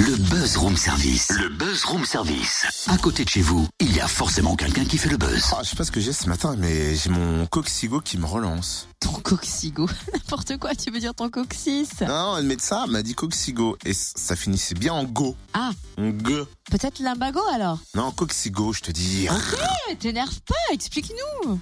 Le 0.00 0.16
Buzz 0.16 0.56
Room 0.56 0.76
Service. 0.78 1.28
Le 1.30 1.50
Buzz 1.50 1.84
Room 1.84 2.06
Service. 2.06 2.86
À 2.88 2.96
côté 2.96 3.22
de 3.24 3.28
chez 3.28 3.42
vous, 3.42 3.68
il 3.80 3.94
y 3.94 4.00
a 4.00 4.08
forcément 4.08 4.56
quelqu'un 4.56 4.84
qui 4.86 4.96
fait 4.96 5.10
le 5.10 5.18
buzz. 5.18 5.42
Ah, 5.52 5.60
je 5.62 5.68
sais 5.68 5.76
pas 5.76 5.84
ce 5.84 5.90
que 5.90 6.00
j'ai 6.00 6.14
ce 6.14 6.26
matin, 6.28 6.54
mais 6.58 6.94
j'ai 6.94 7.10
mon 7.10 7.46
coccygo 7.46 8.00
qui 8.00 8.16
me 8.16 8.24
relance. 8.24 8.88
Ton 9.00 9.12
coccygo. 9.12 9.86
N'importe 10.14 10.56
quoi, 10.56 10.74
tu 10.74 10.90
veux 10.90 11.00
dire 11.00 11.14
ton 11.14 11.28
coccyx? 11.28 12.00
Non, 12.00 12.36
le 12.36 12.44
médecin 12.44 12.86
m'a 12.86 13.02
dit 13.02 13.14
coccygo 13.14 13.76
et 13.84 13.92
ça 13.92 14.36
finissait 14.36 14.74
bien 14.74 14.94
en 14.94 15.04
go. 15.04 15.36
Ah, 15.52 15.70
En 15.98 16.08
go. 16.08 16.46
peut-être 16.70 17.00
lumbago 17.00 17.40
alors? 17.52 17.78
Non, 17.94 18.10
coccygo, 18.10 18.72
je 18.72 18.80
te 18.80 18.90
dis. 18.92 19.28
Eh, 19.90 19.96
T'énerve 19.96 20.40
pas, 20.46 20.54
explique-nous 20.72 21.60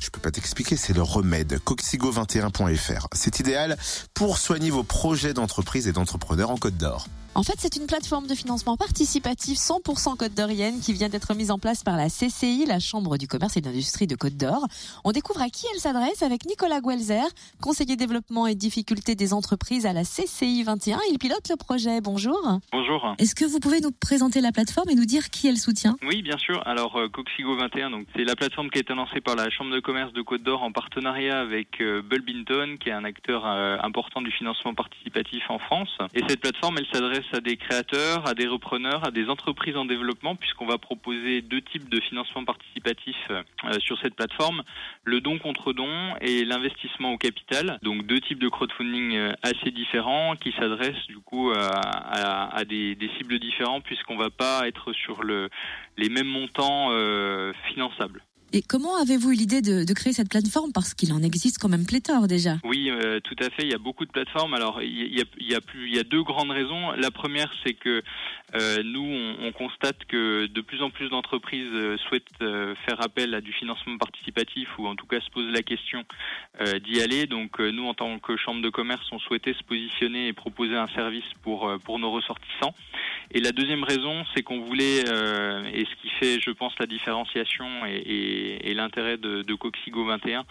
Je 0.00 0.08
peux 0.08 0.20
pas 0.20 0.30
t'expliquer, 0.30 0.76
c'est 0.78 0.94
le 0.94 1.02
remède. 1.02 1.58
coccygo21.fr. 1.66 3.08
C'est 3.12 3.40
idéal 3.40 3.76
pour 4.14 4.38
soigner 4.38 4.70
vos 4.70 4.84
projets 4.84 5.34
d'entreprise 5.34 5.86
et 5.86 5.92
d'entrepreneurs 5.92 6.50
en 6.50 6.56
Côte 6.56 6.78
d'Or. 6.78 7.06
En 7.34 7.42
fait, 7.42 7.54
c'est 7.56 7.76
une 7.76 7.86
plateforme 7.86 8.26
de 8.26 8.34
financement 8.34 8.76
participatif 8.76 9.56
100% 9.56 10.18
Côte 10.18 10.34
d'Orienne 10.34 10.80
qui 10.80 10.92
vient 10.92 11.08
d'être 11.08 11.34
mise 11.34 11.50
en 11.50 11.58
place 11.58 11.82
par 11.82 11.96
la 11.96 12.08
CCI, 12.08 12.66
la 12.66 12.78
Chambre 12.78 13.16
du 13.16 13.26
commerce 13.26 13.56
et 13.56 13.62
d'industrie 13.62 14.06
de 14.06 14.14
Côte 14.16 14.36
d'Or. 14.36 14.66
On 15.02 15.12
découvre 15.12 15.40
à 15.40 15.48
qui 15.48 15.64
elle 15.72 15.80
s'adresse 15.80 16.22
avec 16.22 16.44
Nicolas 16.44 16.82
Guelzer, 16.82 17.24
conseiller 17.62 17.96
développement 17.96 18.46
et 18.46 18.54
difficultés 18.54 19.14
des 19.14 19.32
entreprises 19.32 19.86
à 19.86 19.94
la 19.94 20.02
CCI 20.02 20.62
21. 20.62 20.98
Il 21.10 21.18
pilote 21.18 21.48
le 21.48 21.56
projet. 21.56 22.02
Bonjour. 22.02 22.38
Bonjour. 22.70 23.14
Est-ce 23.18 23.34
que 23.34 23.46
vous 23.46 23.60
pouvez 23.60 23.80
nous 23.80 23.92
présenter 23.92 24.42
la 24.42 24.52
plateforme 24.52 24.90
et 24.90 24.94
nous 24.94 25.06
dire 25.06 25.30
qui 25.30 25.48
elle 25.48 25.56
soutient? 25.56 25.96
Oui, 26.02 26.20
bien 26.20 26.36
sûr. 26.36 26.62
Alors, 26.66 26.96
euh, 26.96 27.08
Coxigo 27.08 27.56
21, 27.56 27.92
donc 27.92 28.06
c'est 28.14 28.24
la 28.24 28.36
plateforme 28.36 28.68
qui 28.68 28.76
a 28.76 28.82
été 28.82 28.92
lancée 28.94 29.22
par 29.22 29.36
la 29.36 29.48
Chambre 29.48 29.74
de 29.74 29.80
commerce 29.80 30.12
de 30.12 30.20
Côte 30.20 30.42
d'Or 30.42 30.62
en 30.62 30.70
partenariat 30.70 31.40
avec 31.40 31.80
euh, 31.80 32.02
Bulbington, 32.02 32.76
qui 32.78 32.90
est 32.90 32.92
un 32.92 33.04
acteur 33.04 33.46
euh, 33.46 33.78
important 33.82 34.20
du 34.20 34.30
financement 34.30 34.74
participatif 34.74 35.42
en 35.48 35.58
France. 35.58 35.96
Et 36.12 36.20
cette 36.28 36.40
plateforme, 36.40 36.76
elle 36.76 36.86
s'adresse 36.92 37.21
à 37.32 37.40
des 37.40 37.56
créateurs, 37.56 38.26
à 38.28 38.34
des 38.34 38.46
repreneurs, 38.46 39.06
à 39.06 39.10
des 39.10 39.28
entreprises 39.28 39.76
en 39.76 39.84
développement, 39.84 40.36
puisqu'on 40.36 40.66
va 40.66 40.78
proposer 40.78 41.42
deux 41.42 41.60
types 41.60 41.88
de 41.88 42.00
financement 42.00 42.44
participatif 42.44 43.16
euh, 43.30 43.42
sur 43.80 43.98
cette 44.00 44.14
plateforme 44.14 44.62
le 45.04 45.20
don 45.20 45.38
contre 45.38 45.72
don 45.72 46.16
et 46.20 46.44
l'investissement 46.44 47.12
au 47.12 47.18
capital. 47.18 47.78
Donc 47.82 48.06
deux 48.06 48.20
types 48.20 48.38
de 48.38 48.48
crowdfunding 48.48 49.16
euh, 49.16 49.32
assez 49.42 49.70
différents 49.70 50.36
qui 50.36 50.52
s'adressent 50.52 51.06
du 51.08 51.18
coup 51.18 51.50
à, 51.50 52.56
à- 52.56 52.64
des, 52.64 52.96
cibles 53.18 53.38
différentes 53.38 53.84
puisqu'on 53.84 54.16
va 54.16 54.30
pas 54.30 54.66
être 54.68 54.92
sur 54.92 55.22
le, 55.22 55.48
les 55.96 56.08
mêmes 56.08 56.28
montants 56.28 56.88
euh, 56.92 57.52
finançables. 57.68 58.22
Et 58.54 58.60
comment 58.60 58.96
avez-vous 58.96 59.32
eu 59.32 59.34
l'idée 59.34 59.62
de, 59.62 59.90
créer 59.94 60.12
cette 60.12 60.28
plateforme? 60.28 60.72
Parce 60.72 60.92
qu'il 60.92 61.12
en 61.14 61.22
existe 61.22 61.58
quand 61.58 61.70
même 61.70 61.86
pléthore 61.86 62.28
déjà. 62.28 62.56
Oui, 62.64 62.90
euh, 62.90 63.18
tout 63.20 63.36
à 63.40 63.48
fait. 63.48 63.62
Il 63.62 63.70
y 63.70 63.74
a 63.74 63.78
beaucoup 63.78 64.04
de 64.04 64.10
plateformes. 64.10 64.52
Alors, 64.52 64.82
il 64.82 65.16
y 65.16 65.22
a, 65.22 65.24
il 65.38 65.50
y 65.50 65.54
a 65.54 65.62
plus, 65.62 65.88
il 65.88 65.96
y 65.96 65.98
a 65.98 66.02
deux 66.02 66.22
grandes 66.22 66.50
raisons. 66.50 66.92
La 66.92 67.10
première, 67.10 67.50
c'est 67.64 67.72
que 67.72 68.02
euh, 68.54 68.82
nous, 68.84 69.02
on, 69.02 69.46
on 69.46 69.52
constate 69.52 70.04
que 70.06 70.46
de 70.46 70.60
plus 70.60 70.82
en 70.82 70.90
plus 70.90 71.08
d'entreprises 71.08 71.70
euh, 71.72 71.96
souhaitent 72.08 72.28
faire 72.84 73.00
appel 73.02 73.34
à 73.34 73.40
du 73.40 73.52
financement 73.54 73.96
participatif 73.96 74.68
ou 74.78 74.86
en 74.86 74.96
tout 74.96 75.06
cas 75.06 75.20
se 75.20 75.30
posent 75.30 75.50
la 75.50 75.62
question 75.62 76.04
d'y 76.84 77.00
aller. 77.00 77.26
Donc, 77.26 77.58
nous, 77.58 77.86
en 77.86 77.94
tant 77.94 78.18
que 78.18 78.36
chambre 78.36 78.60
de 78.60 78.68
commerce, 78.68 79.06
on 79.12 79.18
souhaitait 79.18 79.54
se 79.54 79.62
positionner 79.62 80.28
et 80.28 80.32
proposer 80.32 80.76
un 80.76 80.88
service 80.88 81.24
pour 81.42 81.72
pour 81.84 81.98
nos 81.98 82.10
ressortissants. 82.10 82.74
Et 83.30 83.40
la 83.40 83.52
deuxième 83.52 83.84
raison, 83.84 84.24
c'est 84.34 84.42
qu'on 84.42 84.60
voulait, 84.60 85.04
euh, 85.08 85.64
et 85.72 85.84
ce 85.86 85.94
qui 86.02 86.08
fait, 86.20 86.40
je 86.40 86.50
pense, 86.50 86.72
la 86.78 86.86
différenciation 86.86 87.86
et, 87.86 87.96
et- 87.96 88.70
et 88.70 88.74
l'intérêt 88.74 89.16
de, 89.16 89.42
de 89.42 89.54
Coxigo 89.54 90.04
21, 90.04 90.44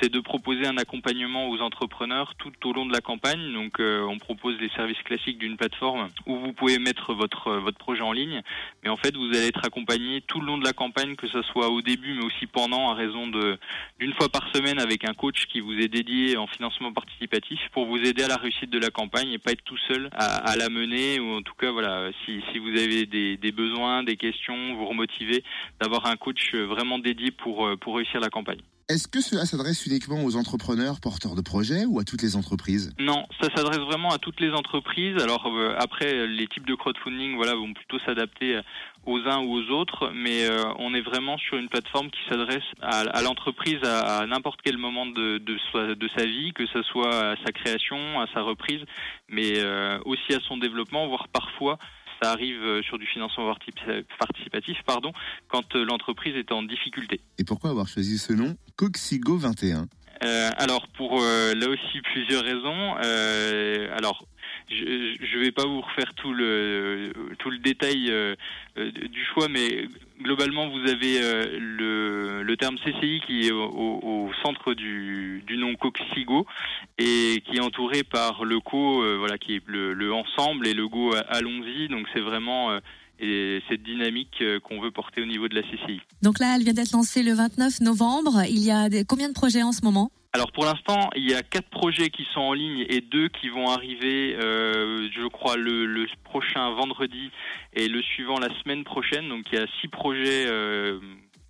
c'est 0.00 0.10
de 0.12 0.20
proposer 0.20 0.66
un 0.66 0.76
accompagnement 0.76 1.48
aux 1.48 1.60
entrepreneurs 1.60 2.34
tout 2.36 2.52
au 2.64 2.72
long 2.72 2.86
de 2.86 2.92
la 2.92 3.00
campagne. 3.00 3.52
Donc, 3.52 3.80
euh, 3.80 4.02
on 4.08 4.18
propose 4.18 4.58
les 4.60 4.68
services 4.70 5.00
classiques 5.04 5.38
d'une 5.38 5.56
plateforme 5.56 6.08
où 6.26 6.36
vous 6.38 6.52
pouvez 6.52 6.78
mettre 6.78 7.14
votre 7.14 7.48
euh, 7.48 7.60
votre 7.60 7.78
projet 7.78 8.02
en 8.02 8.12
ligne, 8.12 8.42
mais 8.82 8.90
en 8.90 8.96
fait, 8.96 9.14
vous 9.16 9.28
allez 9.28 9.46
être 9.48 9.64
accompagné 9.64 10.20
tout 10.22 10.40
le 10.40 10.46
long 10.46 10.58
de 10.58 10.64
la 10.64 10.72
campagne, 10.72 11.16
que 11.16 11.26
ce 11.28 11.42
soit 11.42 11.68
au 11.70 11.80
début, 11.82 12.14
mais 12.14 12.24
aussi 12.24 12.46
pendant, 12.46 12.90
à 12.90 12.94
raison 12.94 13.26
de 13.28 13.58
d'une 13.98 14.12
fois 14.14 14.28
par 14.28 14.48
semaine 14.54 14.78
avec 14.78 15.08
un 15.08 15.14
coach 15.14 15.46
qui 15.46 15.60
vous 15.60 15.72
est 15.78 15.88
dédié 15.88 16.36
en 16.36 16.46
financement 16.46 16.92
participatif 16.92 17.60
pour 17.72 17.86
vous 17.86 17.98
aider 17.98 18.22
à 18.24 18.28
la 18.28 18.36
réussite 18.36 18.70
de 18.70 18.78
la 18.78 18.90
campagne 18.90 19.30
et 19.32 19.38
pas 19.38 19.52
être 19.52 19.64
tout 19.64 19.78
seul 19.88 20.08
à, 20.12 20.50
à 20.50 20.56
la 20.56 20.68
mener 20.68 21.18
ou 21.20 21.36
en 21.36 21.42
tout 21.42 21.54
cas 21.54 21.70
voilà 21.70 22.10
si, 22.26 22.42
si 22.52 22.58
vous 22.58 22.68
avez 22.68 23.06
des, 23.06 23.38
des 23.38 23.52
besoins, 23.52 24.02
des 24.02 24.16
questions, 24.16 24.74
vous 24.74 24.86
remotiver 24.86 25.42
d'avoir 25.80 26.06
un 26.06 26.16
coach 26.16 26.54
vraiment 26.54 26.98
dédié 26.98 27.30
pour 27.30 27.66
euh, 27.66 27.76
pour 27.76 27.96
réussir 27.96 28.20
la 28.20 28.28
campagne. 28.28 28.60
Est-ce 28.88 29.08
que 29.08 29.20
cela 29.20 29.46
s'adresse 29.46 29.84
uniquement 29.86 30.22
aux 30.22 30.36
entrepreneurs 30.36 31.00
porteurs 31.00 31.34
de 31.34 31.40
projets 31.40 31.86
ou 31.86 31.98
à 31.98 32.04
toutes 32.04 32.22
les 32.22 32.36
entreprises? 32.36 32.94
Non, 33.00 33.26
ça 33.40 33.48
s'adresse 33.52 33.80
vraiment 33.80 34.10
à 34.10 34.18
toutes 34.18 34.40
les 34.40 34.52
entreprises. 34.52 35.20
Alors 35.20 35.46
euh, 35.46 35.74
après, 35.78 36.26
les 36.26 36.46
types 36.46 36.66
de 36.66 36.74
crowdfunding, 36.74 37.34
voilà, 37.34 37.54
vont 37.54 37.72
plutôt 37.72 37.98
s'adapter 38.06 38.60
aux 39.04 39.18
uns 39.26 39.40
ou 39.42 39.54
aux 39.54 39.70
autres, 39.70 40.12
mais 40.14 40.44
euh, 40.44 40.64
on 40.78 40.94
est 40.94 41.00
vraiment 41.00 41.36
sur 41.38 41.56
une 41.56 41.68
plateforme 41.68 42.10
qui 42.10 42.20
s'adresse 42.28 42.62
à, 42.80 43.00
à 43.00 43.22
l'entreprise 43.22 43.82
à, 43.84 44.18
à 44.18 44.26
n'importe 44.26 44.60
quel 44.62 44.78
moment 44.78 45.06
de, 45.06 45.38
de, 45.38 45.58
sa, 45.72 45.94
de 45.94 46.08
sa 46.16 46.24
vie, 46.24 46.52
que 46.52 46.66
ce 46.66 46.82
soit 46.82 47.32
à 47.32 47.36
sa 47.44 47.52
création, 47.52 48.20
à 48.20 48.26
sa 48.34 48.42
reprise, 48.42 48.82
mais 49.28 49.58
euh, 49.58 49.98
aussi 50.04 50.32
à 50.32 50.40
son 50.46 50.58
développement, 50.58 51.06
voire 51.08 51.26
parfois 51.28 51.78
ça 52.22 52.30
arrive 52.32 52.62
euh, 52.62 52.82
sur 52.82 52.98
du 52.98 53.06
financement 53.06 53.52
particip- 53.52 54.04
participatif, 54.18 54.78
pardon, 54.86 55.12
quand 55.48 55.74
euh, 55.76 55.84
l'entreprise 55.84 56.34
est 56.36 56.52
en 56.52 56.62
difficulté. 56.62 57.20
Et 57.38 57.44
pourquoi 57.44 57.70
avoir 57.70 57.88
choisi 57.88 58.18
ce 58.18 58.32
nom 58.32 58.56
Coccygo 58.76 59.36
21 59.38 59.86
Euh, 60.24 60.50
alors 60.56 60.86
pour 60.96 61.20
euh, 61.20 61.54
là 61.54 61.68
aussi 61.68 62.00
plusieurs 62.12 62.42
raisons. 62.44 62.96
Euh, 63.04 63.88
alors 63.96 64.26
je 64.68 65.16
je 65.20 65.38
vais 65.38 65.52
pas 65.52 65.64
vous 65.64 65.80
refaire 65.80 66.12
tout 66.14 66.32
le 66.32 67.12
tout 67.38 67.50
le 67.50 67.58
détail 67.58 68.10
euh, 68.10 68.34
euh, 68.78 68.90
du 68.90 69.24
choix, 69.32 69.48
mais 69.48 69.86
globalement 70.22 70.68
vous 70.68 70.88
avez 70.88 71.22
euh, 71.22 71.58
le 71.60 72.42
le 72.42 72.56
terme 72.56 72.76
CCI 72.78 73.20
qui 73.26 73.46
est 73.46 73.52
au, 73.52 74.30
centre 74.42 74.74
du 74.74 75.42
du 75.46 75.56
nom 75.56 75.74
Coxigo 75.76 76.46
et 76.98 77.42
qui 77.46 77.56
est 77.56 77.60
entouré 77.60 78.02
par 78.02 78.44
le 78.44 78.60
co 78.60 79.02
voilà 79.18 79.38
qui 79.38 79.56
est 79.56 79.62
le, 79.66 79.92
le 79.94 80.12
ensemble 80.12 80.66
et 80.66 80.74
le 80.74 80.88
go 80.88 81.12
allons-y. 81.28 81.88
Donc 81.88 82.06
c'est 82.12 82.20
vraiment 82.20 82.70
et 83.18 83.62
cette 83.68 83.82
dynamique 83.82 84.42
qu'on 84.64 84.80
veut 84.80 84.90
porter 84.90 85.22
au 85.22 85.26
niveau 85.26 85.48
de 85.48 85.54
la 85.54 85.62
CCI. 85.62 86.00
Donc 86.22 86.38
là, 86.38 86.54
elle 86.54 86.64
vient 86.64 86.74
d'être 86.74 86.92
lancée 86.92 87.22
le 87.22 87.32
29 87.32 87.80
novembre. 87.80 88.42
Il 88.48 88.58
y 88.58 88.70
a 88.70 88.90
des- 88.90 89.04
combien 89.06 89.28
de 89.28 89.32
projets 89.32 89.62
en 89.62 89.72
ce 89.72 89.82
moment? 89.82 90.10
Alors 90.36 90.52
pour 90.52 90.66
l'instant, 90.66 91.08
il 91.16 91.26
y 91.26 91.32
a 91.32 91.42
quatre 91.42 91.70
projets 91.70 92.10
qui 92.10 92.26
sont 92.34 92.40
en 92.40 92.52
ligne 92.52 92.84
et 92.90 93.00
deux 93.00 93.30
qui 93.30 93.48
vont 93.48 93.70
arriver, 93.70 94.36
euh, 94.36 95.08
je 95.10 95.26
crois, 95.28 95.56
le, 95.56 96.04
prochain 96.24 96.72
vendredi 96.72 97.30
et 97.72 97.88
le 97.88 98.02
suivant 98.02 98.38
la 98.38 98.50
semaine 98.62 98.84
prochaine. 98.84 99.30
Donc 99.30 99.46
il 99.50 99.58
y 99.58 99.62
a 99.62 99.66
six 99.80 99.88
projets 99.88 100.44
euh, 100.46 101.00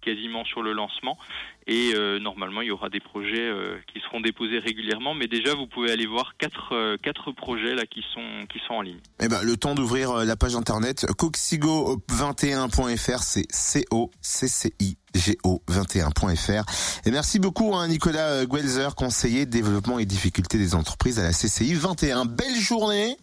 quasiment 0.02 0.44
sur 0.44 0.62
le 0.62 0.72
lancement 0.72 1.18
et 1.66 1.94
euh, 1.96 2.20
normalement 2.20 2.60
il 2.60 2.68
y 2.68 2.70
aura 2.70 2.88
des 2.88 3.00
projets 3.00 3.50
qui 3.92 3.98
seront 3.98 4.20
déposés 4.20 4.60
régulièrement. 4.60 5.14
Mais 5.14 5.26
déjà 5.26 5.56
vous 5.56 5.66
pouvez 5.66 5.90
aller 5.90 6.06
voir 6.06 6.36
quatre 6.38 6.96
quatre 7.02 7.32
projets 7.32 7.74
là 7.74 7.86
qui 7.86 8.04
sont 8.14 8.46
qui 8.48 8.60
sont 8.68 8.74
en 8.74 8.82
ligne. 8.82 9.00
Eh 9.20 9.26
ben, 9.26 9.42
le 9.42 9.56
temps 9.56 9.74
d'ouvrir 9.74 10.24
la 10.24 10.36
page 10.36 10.54
internet 10.54 11.06
coccygo21.fr, 11.18 13.18
c'est 13.20 13.50
C-O-C-C-I-G-O21.fr. 15.18 16.64
Et 17.04 17.10
merci 17.10 17.38
beaucoup, 17.38 17.74
hein, 17.74 17.88
Nicolas 17.88 18.28
euh, 18.28 18.46
Guelzer, 18.46 18.94
conseiller 18.94 19.46
développement 19.46 19.98
et 19.98 20.06
difficultés 20.06 20.58
des 20.58 20.74
entreprises 20.74 21.18
à 21.18 21.22
la 21.22 21.32
CCI 21.32 21.74
21. 21.74 22.24
Belle 22.24 22.56
journée 22.56 23.16